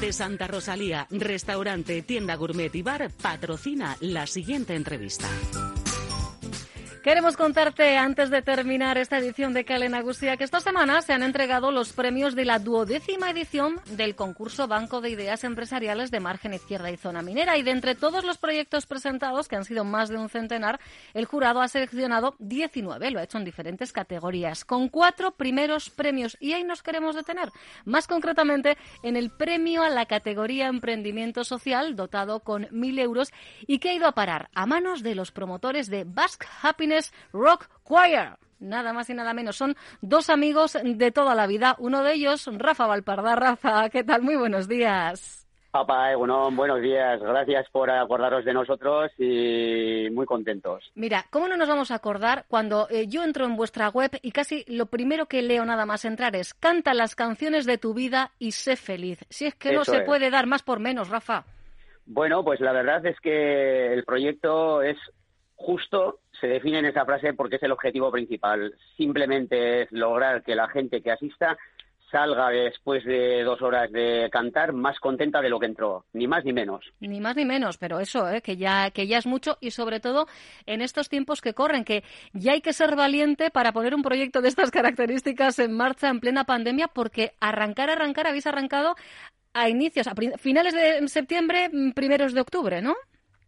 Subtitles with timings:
[0.00, 5.28] de Santa Rosalía, restaurante, tienda gourmet y bar, patrocina la siguiente entrevista.
[7.02, 11.22] Queremos contarte, antes de terminar esta edición de Calen Agustia, que esta semana se han
[11.22, 16.52] entregado los premios de la duodécima edición del concurso Banco de Ideas Empresariales de Margen
[16.52, 17.56] Izquierda y Zona Minera.
[17.56, 20.78] Y de entre todos los proyectos presentados, que han sido más de un centenar,
[21.14, 26.36] el jurado ha seleccionado 19, lo ha hecho en diferentes categorías, con cuatro primeros premios.
[26.38, 27.48] Y ahí nos queremos detener.
[27.86, 33.32] Más concretamente, en el premio a la categoría Emprendimiento Social, dotado con mil euros,
[33.66, 36.89] y que ha ido a parar a manos de los promotores de Basque Happiness
[37.32, 38.36] Rock Choir.
[38.58, 39.56] Nada más y nada menos.
[39.56, 41.76] Son dos amigos de toda la vida.
[41.78, 43.34] Uno de ellos, Rafa Valparda.
[43.34, 44.22] Rafa, ¿qué tal?
[44.22, 45.40] Muy buenos días.
[45.70, 47.20] Papá, bueno, buenos días.
[47.20, 50.90] Gracias por acordaros de nosotros y muy contentos.
[50.96, 54.32] Mira, ¿cómo no nos vamos a acordar cuando eh, yo entro en vuestra web y
[54.32, 58.32] casi lo primero que leo nada más entrar es canta las canciones de tu vida
[58.40, 59.24] y sé feliz?
[59.30, 61.44] Si es que no se puede dar más por menos, Rafa.
[62.04, 64.96] Bueno, pues la verdad es que el proyecto es
[65.54, 68.74] justo se define en esa frase porque es el objetivo principal.
[68.96, 71.56] Simplemente es lograr que la gente que asista
[72.10, 76.44] salga después de dos horas de cantar más contenta de lo que entró, ni más
[76.44, 76.84] ni menos.
[77.00, 78.42] Ni más ni menos, pero eso, ¿eh?
[78.42, 80.26] que ya que ya es mucho y sobre todo
[80.66, 82.02] en estos tiempos que corren, que
[82.32, 86.20] ya hay que ser valiente para poner un proyecto de estas características en marcha en
[86.20, 88.96] plena pandemia, porque arrancar, arrancar, habéis arrancado
[89.52, 92.94] a inicios, a finales de septiembre, primeros de octubre, ¿no?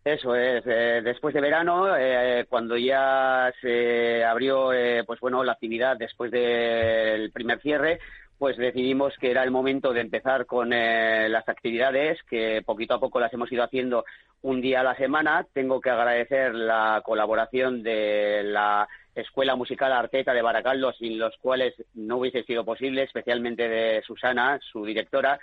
[0.05, 5.53] Eso es, eh, después de verano, eh, cuando ya se abrió eh, pues bueno, la
[5.53, 8.01] actividad después del primer cierre,
[8.37, 13.21] pues decidimos que era el momento de empezar con las actividades, que poquito a poco
[13.21, 14.05] las hemos ido haciendo
[14.43, 15.47] un día a la semana.
[15.53, 21.75] Tengo que agradecer la colaboración de la Escuela Musical Arteta de Baracaldo, sin los cuales
[21.95, 25.39] no hubiese sido posible, especialmente de Susana, su directora,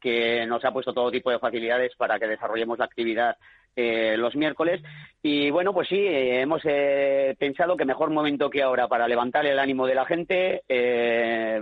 [0.00, 3.36] que nos ha puesto todo tipo de facilidades para que desarrollemos la actividad
[3.76, 4.82] eh, los miércoles.
[5.22, 9.46] Y bueno, pues sí, eh, hemos eh, pensado que mejor momento que ahora para levantar
[9.46, 10.62] el ánimo de la gente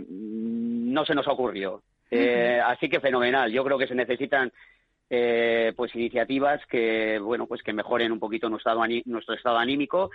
[0.09, 1.83] no se nos ocurrió.
[2.65, 3.53] Así que fenomenal.
[3.53, 4.51] Yo creo que se necesitan
[5.09, 10.11] pues iniciativas que bueno pues que mejoren un poquito nuestro estado, nuestro estado anímico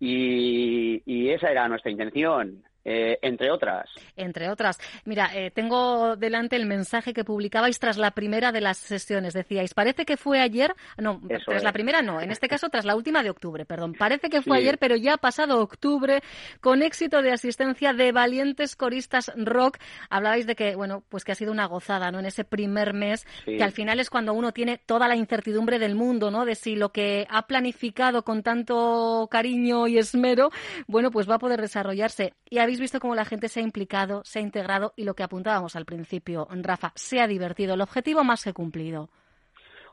[0.00, 2.62] y, y esa era nuestra intención.
[2.84, 3.88] Eh, entre otras.
[4.16, 4.78] Entre otras.
[5.04, 9.34] Mira, eh, tengo delante el mensaje que publicabais tras la primera de las sesiones.
[9.34, 12.96] Decíais, parece que fue ayer, no, tras la primera no, en este caso tras la
[12.96, 13.94] última de octubre, perdón.
[13.94, 16.22] Parece que fue ayer, pero ya ha pasado octubre,
[16.60, 19.78] con éxito de asistencia de valientes coristas rock.
[20.10, 22.18] Hablabais de que, bueno, pues que ha sido una gozada, ¿no?
[22.18, 25.94] En ese primer mes, que al final es cuando uno tiene toda la incertidumbre del
[25.94, 26.44] mundo, ¿no?
[26.44, 30.50] De si lo que ha planificado con tanto cariño y esmero,
[30.86, 32.34] bueno, pues va a poder desarrollarse.
[32.50, 35.22] Y habéis visto cómo la gente se ha implicado, se ha integrado y lo que
[35.22, 37.74] apuntábamos al principio, Rafa, se ha divertido.
[37.74, 39.08] El objetivo más que cumplido.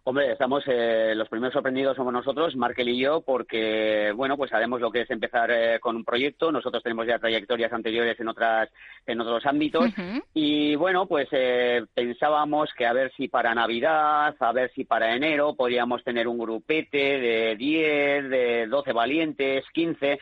[0.05, 4.79] Hombre, estamos eh, los primeros sorprendidos somos nosotros, Markel y yo, porque bueno, pues sabemos
[4.79, 6.51] lo que es empezar eh, con un proyecto.
[6.51, 8.69] Nosotros tenemos ya trayectorias anteriores en otras
[9.05, 9.89] en otros ámbitos
[10.33, 15.15] y bueno, pues eh, pensábamos que a ver si para Navidad, a ver si para
[15.15, 20.19] enero podíamos tener un grupete de 10, de 12 valientes, 15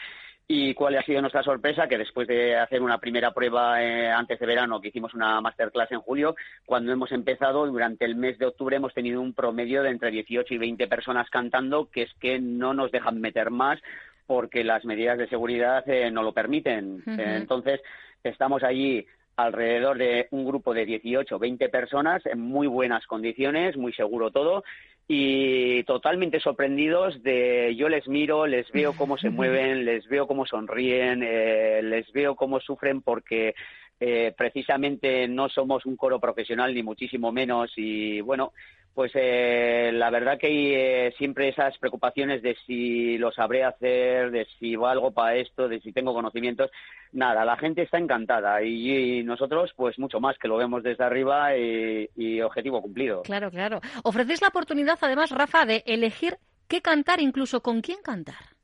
[0.50, 1.90] ¿Y cuál ha sido nuestra sorpresa?
[1.90, 5.92] Que después de hacer una primera prueba eh, antes de verano, que hicimos una masterclass
[5.92, 6.36] en julio,
[6.66, 10.54] cuando hemos empezado, durante el mes de octubre hemos tenido un promedio de entre 18
[10.54, 13.80] y 20 personas cantando, que es que no nos dejan meter más
[14.26, 17.04] porque las medidas de seguridad eh, no lo permiten.
[17.06, 17.82] entonces,
[18.24, 19.06] estamos allí
[19.38, 24.32] alrededor de un grupo de 18 o 20 personas en muy buenas condiciones, muy seguro
[24.32, 24.64] todo,
[25.08, 30.46] y totalmente sorprendidos de yo les miro, les veo cómo se mueven, les veo cómo
[30.46, 33.56] sonríen, eh, les veo cómo sufren porque
[34.00, 38.54] eh, precisamente no somos un coro profesional ni muchísimo menos y bueno,
[38.94, 44.32] pues eh, la verdad que hay eh, siempre esas preocupaciones de si lo sabré hacer,
[44.32, 46.72] de si valgo para esto, de si tengo conocimientos.
[47.12, 51.56] Nada, la gente está encantada y, nosotros, pues mucho más, que lo vemos desde arriba
[51.56, 53.22] y, y objetivo cumplido.
[53.22, 53.82] Claro, claro.
[54.04, 58.58] Ofrecéis la oportunidad, además, Rafa, de elegir qué cantar, incluso con quién cantar.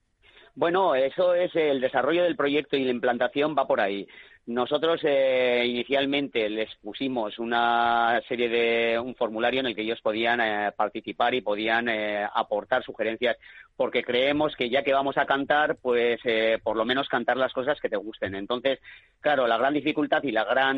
[0.56, 4.08] Bueno, eso es el desarrollo del proyecto y la implantación va por ahí.
[4.46, 10.42] Nosotros eh, inicialmente les pusimos una serie de un formulario en el que ellos podían
[10.42, 13.38] eh, participar y podían eh, aportar sugerencias
[13.78, 16.20] porque creemos que ya que vamos a cantar, pues
[16.62, 18.36] por lo menos cantar las cosas que te gusten.
[18.36, 18.80] Entonces,
[19.20, 20.78] claro, la gran dificultad y la gran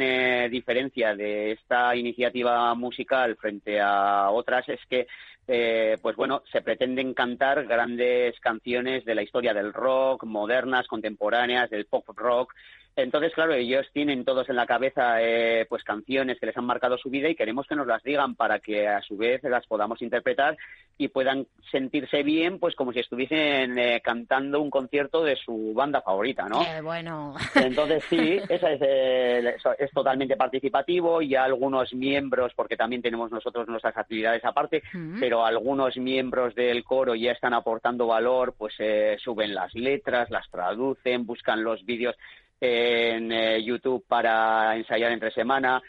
[0.50, 5.08] diferencia de esta iniciativa musical frente a otras es que
[5.46, 11.86] pues bueno, se pretenden cantar grandes canciones de la historia del rock, modernas, contemporáneas, del
[11.86, 12.54] pop rock,
[12.98, 16.98] entonces, claro, ellos tienen todos en la cabeza eh, pues canciones que les han marcado
[16.98, 20.02] su vida y queremos que nos las digan para que a su vez las podamos
[20.02, 20.56] interpretar
[20.98, 26.02] y puedan sentirse bien, pues como si estuviesen eh, cantando un concierto de su banda
[26.02, 26.64] favorita, ¿no?
[26.84, 27.36] Bueno.
[27.56, 33.68] Entonces sí, esa es, eh, es totalmente participativo y algunos miembros, porque también tenemos nosotros
[33.68, 34.84] nuestras actividades aparte,
[35.20, 38.76] pero algunos miembros del coro ya están aportando valor, pues
[39.24, 42.16] suben las letras, las traducen, buscan los vídeos
[42.62, 45.82] en eh, YouTube para ensayar entre semana.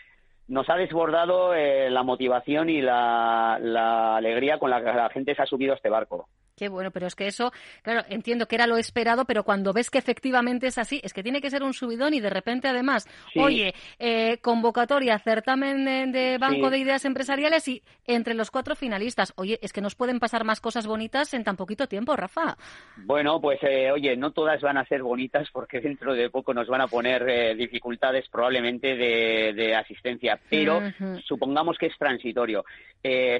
[0.48, 5.34] Nos ha desbordado eh, la motivación y la, la alegría con la que la gente
[5.34, 6.28] se ha subido a este barco.
[6.58, 9.90] Qué bueno, pero es que eso, claro, entiendo que era lo esperado, pero cuando ves
[9.90, 13.06] que efectivamente es así, es que tiene que ser un subidón y de repente además,
[13.38, 19.58] oye, eh, convocatoria, certamen de, Banco de Ideas Empresariales y entre los cuatro finalistas, oye,
[19.60, 22.56] es que nos pueden pasar más cosas bonitas en tan poquito tiempo, Rafa.
[23.04, 26.68] Bueno, pues eh, oye, no todas van a ser bonitas porque dentro de poco nos
[26.68, 30.80] van a poner eh, dificultades probablemente de, asistencia, pero
[31.26, 32.64] supongamos que es transitorio.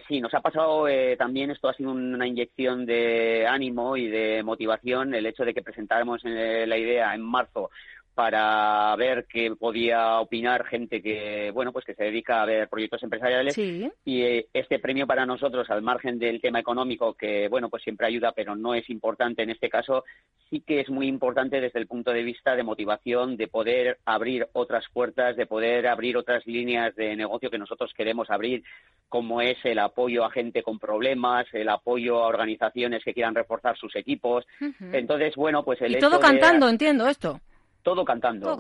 [0.07, 0.87] sí, nos ha pasado
[1.17, 3.06] también, esto ha sido una inyección de
[3.49, 7.71] ánimo y de motivación el hecho de que presentáramos eh, la idea en marzo
[8.17, 13.03] para ver qué podía opinar gente que bueno pues que se dedica a ver proyectos
[13.03, 13.59] empresariales.
[13.59, 18.07] Y eh, este premio para nosotros al margen del tema económico que bueno pues siempre
[18.07, 20.03] ayuda pero no es importante en este caso
[20.49, 24.49] sí que es muy importante desde el punto de vista de motivación de poder abrir
[24.55, 28.65] otras puertas de poder abrir otras líneas de negocio que nosotros queremos abrir
[29.11, 33.77] como es el apoyo a gente con problemas el apoyo a organizaciones que quieran reforzar
[33.77, 34.47] sus equipos.
[34.91, 37.43] Entonces bueno pues el y todo cantando entiendo esto
[37.87, 38.59] todo cantando.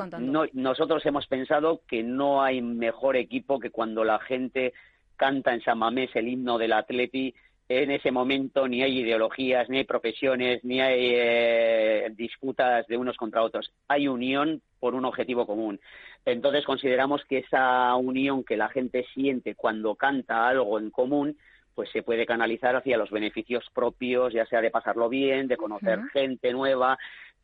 [0.52, 4.72] nosotros hemos pensado que no hay mejor equipo que cuando la gente
[5.16, 7.34] canta en San Mamés el himno del Atleti.
[7.68, 13.16] En ese momento ni hay ideologías, ni hay profesiones, ni hay eh, disputas de unos
[13.16, 13.72] contra otros.
[13.88, 15.80] Hay unión por un objetivo común.
[16.24, 21.36] Entonces consideramos que esa unión que la gente siente cuando canta algo en común,
[21.74, 26.00] pues se puede canalizar hacia los beneficios propios, ya sea de pasarlo bien, de conocer
[26.12, 26.96] gente nueva,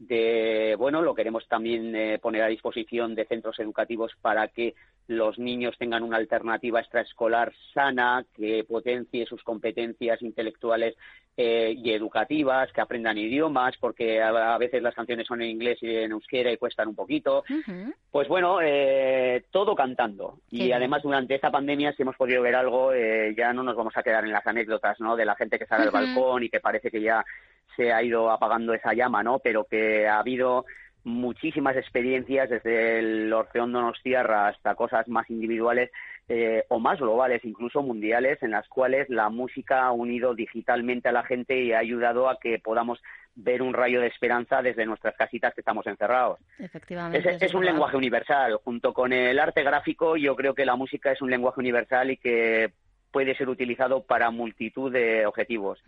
[0.09, 4.75] de bueno lo queremos también eh, poner a disposición de centros educativos para que
[5.07, 10.97] los niños tengan una alternativa extraescolar sana que potencie sus competencias intelectuales
[11.37, 15.97] eh, y educativas que aprendan idiomas porque a, veces las canciones son en inglés y
[15.97, 17.45] en euskera y cuestan un poquito.
[18.11, 20.39] Pues bueno eh, todo cantando.
[20.51, 22.93] Y además durante esta pandemia si hemos podido ver algo
[23.37, 25.85] ya no nos vamos a quedar en las anécdotas no de la gente que sale
[25.85, 27.25] al balcón y que parece que ya
[27.77, 29.39] se ha ido apagando esa llama, ¿no?
[29.39, 30.65] Pero que ha habido
[31.05, 35.91] muchísimas experiencias desde el Orfeón Donostiarra hasta cosas más individuales
[36.29, 41.13] eh, o más globales, incluso mundiales, en las cuales la música ha unido digitalmente a
[41.13, 43.03] la gente y ha ayudado a que podamos
[43.35, 46.39] ver un rayo de esperanza desde nuestras casitas que estamos encerrados.
[46.59, 47.35] Efectivamente.
[47.35, 48.59] Es, es un lenguaje universal.
[48.63, 52.19] Junto con el arte gráfico, yo creo que la música es un lenguaje universal y
[52.19, 52.73] que
[53.13, 55.79] puede ser utilizado para multitud de objetivos.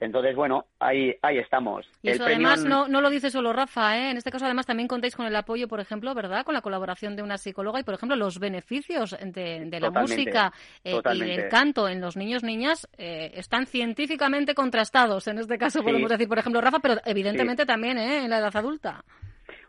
[0.00, 1.86] Entonces, bueno, ahí, ahí estamos.
[2.02, 4.10] Y eso además no, no lo dice solo Rafa, ¿eh?
[4.10, 6.44] En este caso, además, también contáis con el apoyo, por ejemplo, ¿verdad?
[6.44, 10.52] Con la colaboración de una psicóloga y, por ejemplo, los beneficios de, la música
[10.84, 15.28] eh, y del canto en los niños niñas eh, están científicamente contrastados.
[15.28, 18.24] En este caso, podemos decir, por ejemplo, Rafa, pero evidentemente también ¿eh?
[18.24, 19.04] en la edad adulta.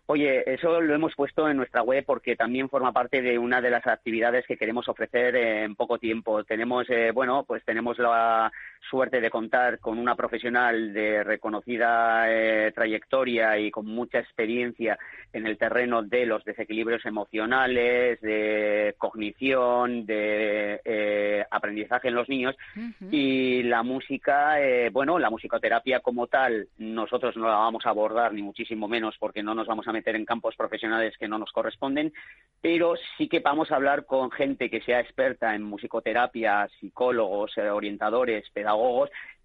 [0.06, 3.70] Oye, eso lo hemos puesto en nuestra web porque también forma parte de una de
[3.70, 6.44] las actividades que queremos ofrecer en poco tiempo.
[6.44, 8.52] Tenemos, eh, bueno, pues tenemos la
[8.90, 14.98] suerte de contar con una profesional de reconocida eh, trayectoria y con mucha experiencia
[15.32, 22.56] en el terreno de los desequilibrios emocionales, de cognición, de eh, aprendizaje en los niños.
[23.12, 28.34] Y la música, eh, bueno, la musicoterapia como tal, nosotros no la vamos a abordar,
[28.34, 31.52] ni muchísimo menos, porque no nos vamos a meter en campos profesionales que no nos
[31.52, 32.14] corresponden,
[32.62, 37.70] pero sí que vamos a hablar con gente que sea experta en musicoterapia, psicólogos, eh,
[37.70, 38.73] orientadores, pedagogos,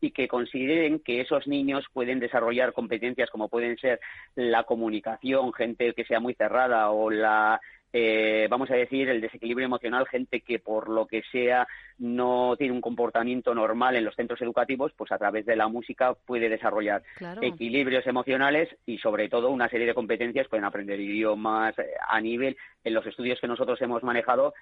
[0.00, 4.00] y que consideren que esos niños pueden desarrollar competencias como pueden ser
[4.36, 7.60] la comunicación, gente que sea muy cerrada o la
[7.92, 11.66] eh, vamos a decir, el desequilibrio emocional, gente que por lo que sea
[11.98, 16.14] no tiene un comportamiento normal en los centros educativos, pues a través de la música
[16.14, 17.02] puede desarrollar
[17.40, 22.56] equilibrios emocionales y sobre todo una serie de competencias, pueden aprender idiomas eh, a nivel,
[22.84, 24.52] en los estudios que nosotros hemos manejado,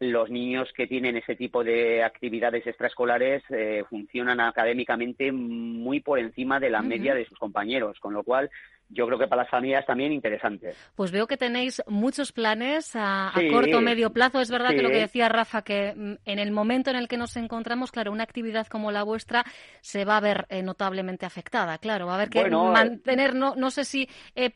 [0.00, 6.58] los niños que tienen ese tipo de actividades extraescolares eh, funcionan académicamente muy por encima
[6.58, 8.50] de la media de sus compañeros, con lo cual
[8.90, 10.74] yo creo que para las familias también interesante.
[10.94, 14.40] Pues veo que tenéis muchos planes a, corto o medio plazo.
[14.40, 17.16] Es verdad que lo que decía Rafa, que mm, en el momento en el que
[17.16, 19.44] nos encontramos, claro, una actividad como la vuestra
[19.80, 21.78] se va a ver eh, notablemente afectada.
[21.78, 24.08] Claro, va a haber que eh, mantener, no, no sé si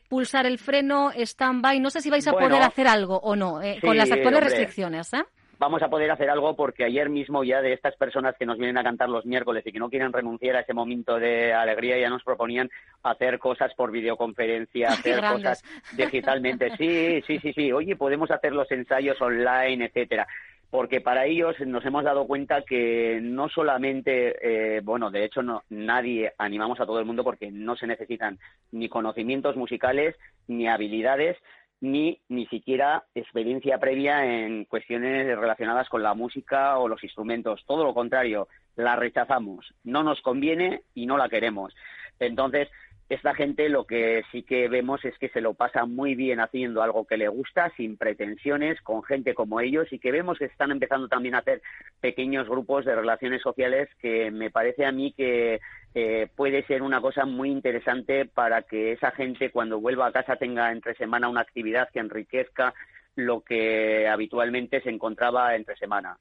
[0.09, 3.97] pulsar el freno, stand-by, no sé si vais a poder hacer algo o no, con
[3.97, 5.13] las actuales restricciones.
[5.13, 5.23] ¿eh?
[5.59, 8.77] Vamos a poder hacer algo porque ayer mismo ya de estas personas que nos vienen
[8.77, 12.09] a cantar los miércoles y que no quieren renunciar a ese momento de alegría ya
[12.09, 12.69] nos proponían
[13.03, 16.75] hacer cosas por videoconferencia, hacer cosas digitalmente.
[16.77, 17.71] Sí, sí, sí, sí.
[17.71, 20.27] Oye, podemos hacer los ensayos online, etcétera
[20.75, 24.35] porque para ellos nos hemos dado cuenta que no solamente,
[24.77, 28.39] eh, bueno, de hecho no, nadie animamos a todo el mundo porque no se necesitan
[28.73, 30.15] ni conocimientos musicales
[30.49, 31.37] ni habilidades,
[31.85, 37.63] ni ni siquiera experiencia previa en cuestiones relacionadas con la música o los instrumentos.
[37.65, 39.73] Todo lo contrario, la rechazamos.
[39.83, 41.73] No nos conviene y no la queremos.
[42.19, 42.69] Entonces,
[43.07, 46.81] esta gente lo que sí que vemos es que se lo pasa muy bien haciendo
[46.81, 50.71] algo que le gusta, sin pretensiones, con gente como ellos, y que vemos que están
[50.71, 51.61] empezando también a hacer
[52.01, 55.59] pequeños grupos de relaciones sociales que me parece a mí que
[55.97, 60.35] eh, puede ser una cosa muy interesante para que esa gente cuando vuelva a casa
[60.35, 62.73] tenga entre semana una actividad que enriquezca
[63.15, 66.17] lo que habitualmente se encontraba entre semana.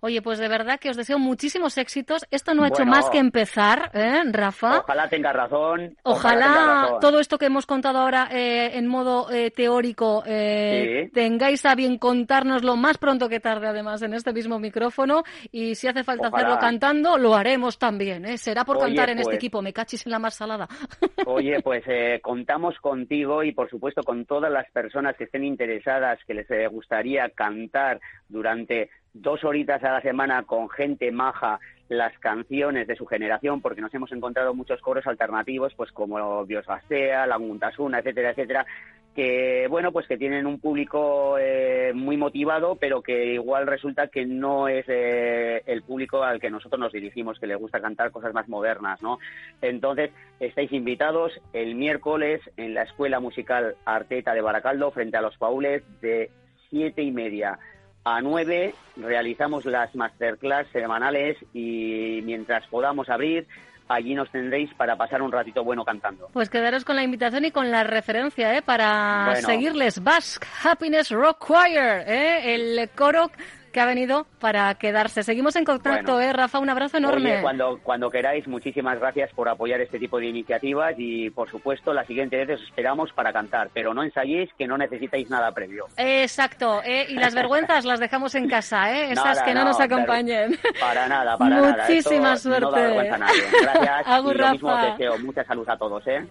[0.00, 2.24] Oye, pues de verdad que os deseo muchísimos éxitos.
[2.30, 4.80] Esto no ha hecho más que empezar, ¿eh, Rafa?
[4.80, 5.96] Ojalá tenga razón.
[6.02, 11.74] Ojalá, todo esto que hemos contado ahora eh, en modo eh, teórico eh, tengáis a
[11.74, 15.22] bien contárnoslo más pronto que tarde, además, en este mismo micrófono.
[15.50, 18.24] Y si hace falta hacerlo cantando, lo haremos también.
[18.24, 18.38] ¿eh?
[18.38, 19.62] Será por cantar en este pues equipo.
[19.62, 20.68] Me cachis en la más salada.
[21.26, 21.84] Oye, pues
[22.22, 27.28] contamos contigo y, por supuesto, con todas las personas que estén interesadas, que les gustaría
[27.30, 33.60] cantar durante dos horitas a la semana con gente maja las canciones de su generación,
[33.60, 38.66] porque nos hemos encontrado muchos coros alternativos, pues como Dios Gastea, La Muntasuna, etcétera, etcétera,
[39.14, 44.24] que bueno, pues que tienen un público eh, muy motivado, pero que igual resulta que
[44.24, 48.32] no es eh, el público al que nosotros nos dirigimos, que le gusta cantar cosas
[48.32, 49.18] más modernas, ¿no?
[49.60, 55.36] Entonces, estáis invitados el miércoles en la Escuela Musical Arteta de Baracaldo, frente a los
[55.36, 56.30] Paules, de
[56.70, 57.58] siete y media
[58.04, 63.46] a 9 realizamos las masterclass semanales y mientras podamos abrir,
[63.88, 66.28] allí nos tendréis para pasar un ratito bueno cantando.
[66.32, 68.62] Pues quedaros con la invitación y con la referencia ¿eh?
[68.62, 70.02] para seguirles.
[70.02, 72.54] Basque Happiness Rock Choir, ¿eh?
[72.54, 73.30] el coro
[73.72, 75.22] que ha venido para quedarse.
[75.22, 76.58] Seguimos en contacto, ¿eh, Rafa?
[76.58, 77.40] Un abrazo enorme.
[77.42, 82.04] cuando, cuando queráis, muchísimas gracias por apoyar este tipo de iniciativas y, por supuesto, la
[82.04, 85.86] siguiente vez os esperamos para cantar, pero no ensayéis que no necesitáis nada previo.
[85.96, 87.06] Exacto, ¿eh?
[87.08, 89.12] y las vergüenzas las dejamos en casa, ¿eh?
[89.12, 90.58] esas que no, nos acompañen.
[90.78, 91.84] Para nada, para nada.
[91.88, 93.10] Muchísima suerte.
[93.10, 93.42] No nadie.
[93.62, 94.06] Gracias.
[94.24, 95.18] y lo mismo deseo.
[95.18, 96.26] Mucha salud a todos, ¿eh?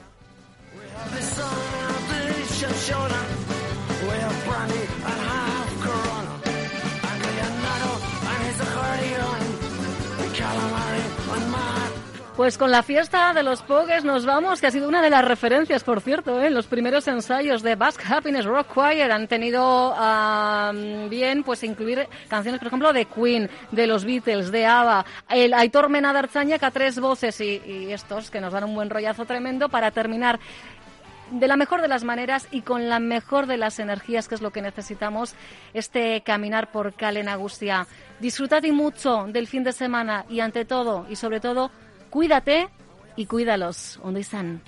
[12.35, 15.25] Pues con la fiesta de los Pogues nos vamos, que ha sido una de las
[15.25, 16.49] referencias, por cierto, ¿eh?
[16.49, 19.93] los primeros ensayos de Basque Happiness Rock Choir han tenido
[21.09, 25.91] bien pues incluir canciones, por ejemplo, de Queen, de los Beatles, de ABBA, el Aitor
[25.91, 29.91] que a tres voces y, y estos que nos dan un buen rollazo tremendo para
[29.91, 30.39] terminar
[31.31, 34.41] de la mejor de las maneras y con la mejor de las energías, que es
[34.41, 35.35] lo que necesitamos,
[35.73, 37.87] este caminar por Calen Agustia.
[38.21, 41.71] Disfrutad y mucho del fin de semana y ante todo y sobre todo,
[42.11, 42.69] cuídate
[43.15, 43.99] y cuídalos.
[44.03, 44.61] ¿Dónde están?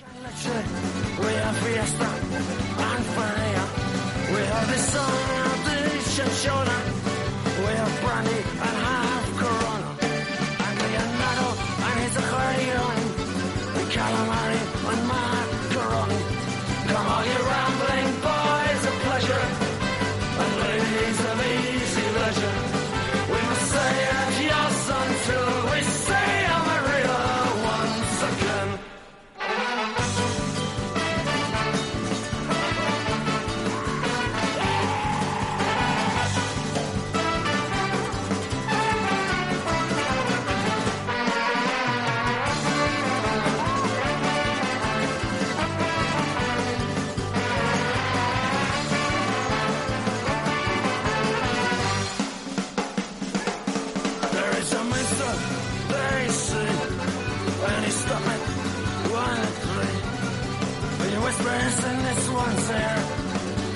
[61.53, 62.97] But you whisper in this one's ear,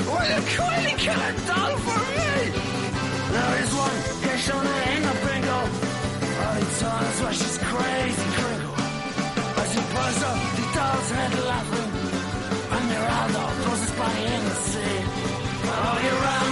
[0.10, 2.34] Will you kindly kill a doll for me?
[3.34, 5.60] There is one, cash on it in the bingo.
[6.42, 8.76] All he turns where she's crazy crinkle.
[9.62, 11.92] As he pulls up, the doll's head laughing.
[12.74, 14.98] And Miraldo throws his body in the sea.
[15.70, 16.47] Oh, you rambling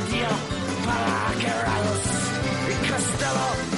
[0.00, 0.28] y se tendió
[0.86, 2.02] para quererlos,
[2.68, 3.69] y Costello,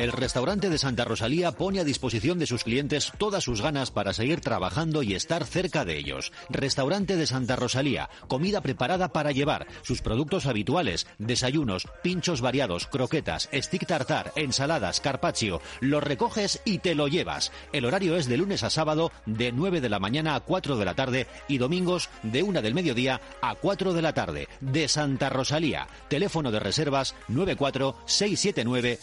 [0.00, 4.14] El restaurante de Santa Rosalía pone a disposición de sus clientes todas sus ganas para
[4.14, 6.32] seguir trabajando y estar cerca de ellos.
[6.48, 13.50] Restaurante de Santa Rosalía, comida preparada para llevar, sus productos habituales, desayunos, pinchos variados, croquetas,
[13.52, 15.60] stick tartar, ensaladas, carpaccio.
[15.80, 17.52] Lo recoges y te lo llevas.
[17.74, 20.84] El horario es de lunes a sábado de 9 de la mañana a 4 de
[20.86, 24.48] la tarde y domingos de 1 del mediodía a 4 de la tarde.
[24.62, 25.88] De Santa Rosalía.
[26.08, 28.98] Teléfono de reservas 94 679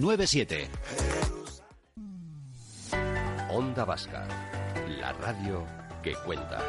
[0.00, 0.68] 2897.
[3.50, 4.26] Onda Vasca,
[4.98, 5.66] la radio
[6.02, 6.60] que cuenta.